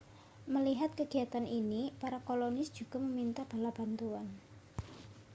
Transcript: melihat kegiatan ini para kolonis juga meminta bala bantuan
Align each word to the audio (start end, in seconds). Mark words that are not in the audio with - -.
melihat 0.53 0.91
kegiatan 0.99 1.45
ini 1.59 1.81
para 2.01 2.17
kolonis 2.27 2.69
juga 2.79 2.97
meminta 3.05 3.41
bala 3.51 3.69
bantuan 3.77 4.25